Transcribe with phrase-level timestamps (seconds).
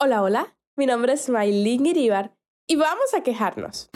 [0.00, 2.32] Hola, hola, mi nombre es Maylin Iribar
[2.68, 3.90] y vamos a quejarnos.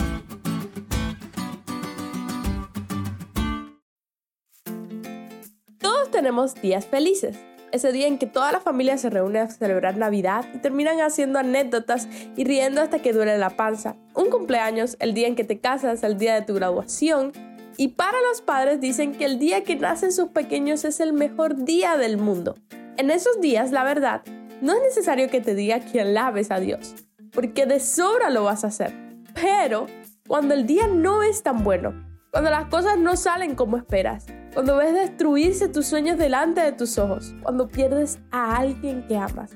[5.78, 7.38] Todos tenemos días felices,
[7.70, 11.38] ese día en que toda la familia se reúne a celebrar Navidad y terminan haciendo
[11.38, 13.95] anécdotas y riendo hasta que duele la panza.
[14.16, 17.30] Un cumpleaños, el día en que te casas, el día de tu graduación.
[17.77, 21.64] Y para los padres dicen que el día que nacen sus pequeños es el mejor
[21.64, 22.57] día del mundo.
[22.96, 24.23] En esos días, la verdad,
[24.62, 26.95] no es necesario que te diga que alabes a Dios,
[27.32, 28.95] porque de sobra lo vas a hacer.
[29.34, 29.88] Pero
[30.28, 31.92] cuando el día no es tan bueno,
[32.30, 36.96] cuando las cosas no salen como esperas, cuando ves destruirse tus sueños delante de tus
[36.96, 39.51] ojos, cuando pierdes a alguien que amas,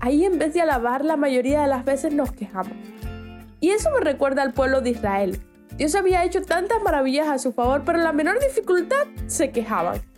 [0.00, 2.76] ahí en vez de alabar la mayoría de las veces nos quejamos.
[3.58, 5.40] Y eso me recuerda al pueblo de Israel.
[5.78, 10.11] Dios había hecho tantas maravillas a su favor, pero en la menor dificultad se quejaban.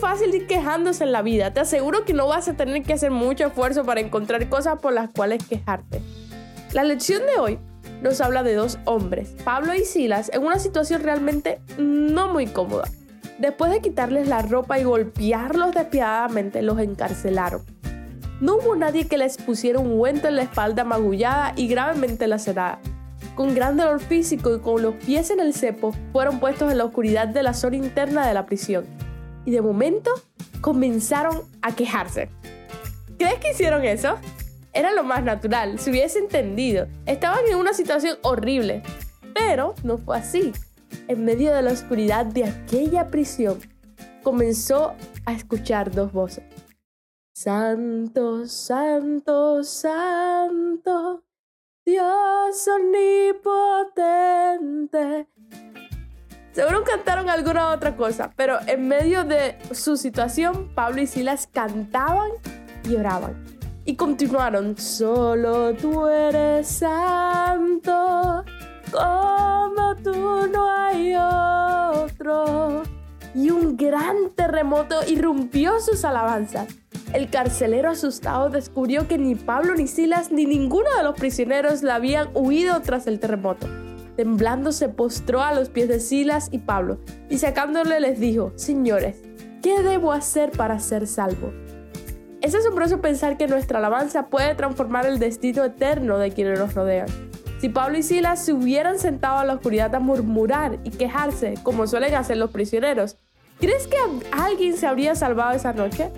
[0.00, 1.52] Fácil ir quejándose en la vida.
[1.52, 4.92] Te aseguro que no vas a tener que hacer mucho esfuerzo para encontrar cosas por
[4.92, 6.00] las cuales quejarte.
[6.72, 7.58] La lección de hoy
[8.00, 12.88] nos habla de dos hombres, Pablo y Silas, en una situación realmente no muy cómoda.
[13.40, 17.62] Después de quitarles la ropa y golpearlos despiadadamente, los encarcelaron.
[18.40, 22.78] No hubo nadie que les pusiera un guento en la espalda magullada y gravemente lacerada.
[23.34, 26.84] Con gran dolor físico y con los pies en el cepo, fueron puestos en la
[26.84, 28.86] oscuridad de la zona interna de la prisión
[29.44, 30.12] y de momento
[30.60, 32.28] comenzaron a quejarse.
[33.18, 34.16] ¿Crees que hicieron eso?
[34.72, 36.86] Era lo más natural, se hubiese entendido.
[37.06, 38.82] Estaban en una situación horrible,
[39.34, 40.52] pero no fue así.
[41.08, 43.58] En medio de la oscuridad de aquella prisión,
[44.22, 44.94] comenzó
[45.24, 46.44] a escuchar dos voces.
[47.34, 51.24] Santo, santo, santo,
[51.86, 55.28] Dios omnipotente,
[56.58, 62.32] Seguro cantaron alguna otra cosa, pero en medio de su situación, Pablo y Silas cantaban
[62.82, 63.44] y oraban.
[63.84, 68.44] Y continuaron, solo tú eres santo,
[68.90, 72.82] como tú no hay otro.
[73.36, 76.66] Y un gran terremoto irrumpió sus alabanzas.
[77.12, 81.92] El carcelero asustado descubrió que ni Pablo ni Silas ni ninguno de los prisioneros le
[81.92, 83.68] habían huido tras el terremoto
[84.18, 86.98] temblando se postró a los pies de Silas y Pablo,
[87.30, 89.22] y sacándole les dijo, Señores,
[89.62, 91.52] ¿qué debo hacer para ser salvo?
[92.40, 97.06] Es asombroso pensar que nuestra alabanza puede transformar el destino eterno de quienes nos rodean.
[97.60, 101.86] Si Pablo y Silas se hubieran sentado a la oscuridad a murmurar y quejarse, como
[101.86, 103.18] suelen hacer los prisioneros,
[103.60, 103.98] ¿crees que
[104.32, 106.10] alguien se habría salvado esa noche?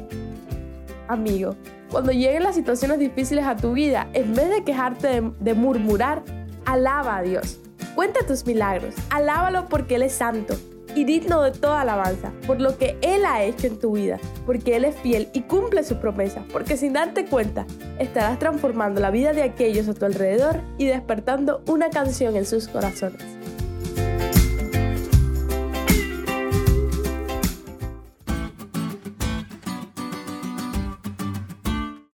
[1.07, 1.55] Amigo,
[1.91, 6.23] cuando lleguen las situaciones difíciles a tu vida, en vez de quejarte de, de murmurar,
[6.65, 7.61] alaba a Dios.
[7.95, 10.55] Cuenta tus milagros, alábalo porque Él es santo
[10.95, 14.77] y digno de toda alabanza, por lo que Él ha hecho en tu vida, porque
[14.77, 17.67] Él es fiel y cumple sus promesas, porque sin darte cuenta
[17.99, 22.69] estarás transformando la vida de aquellos a tu alrededor y despertando una canción en sus
[22.69, 23.23] corazones.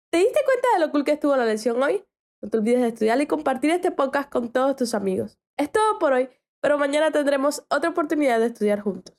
[0.09, 2.03] ¿Te diste cuenta de lo cool que estuvo la lección hoy?
[2.41, 5.40] No te olvides de estudiar y compartir este podcast con todos tus amigos.
[5.61, 6.27] Es todo por hoy,
[6.59, 9.15] pero mañana tendremos otra oportunidad de estudiar juntos.